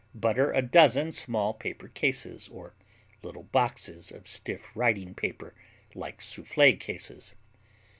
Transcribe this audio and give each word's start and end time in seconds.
Butter 0.15 0.51
a 0.51 0.63
dozen 0.63 1.11
small 1.11 1.53
paper 1.53 1.87
cases, 1.87 2.47
or 2.47 2.73
little 3.21 3.43
boxes 3.43 4.11
of 4.11 4.27
stiff 4.27 4.65
writing 4.75 5.13
paper 5.13 5.53
like 5.93 6.21
Soufflé 6.21 6.79
cases. 6.79 7.35